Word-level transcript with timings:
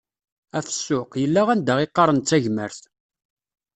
Ɣef 0.55 0.67
ssuq, 0.71 1.11
yella 1.21 1.41
anda 1.53 1.73
iqqaren 1.83 2.19
d 2.19 2.25
tagmert. 2.29 2.81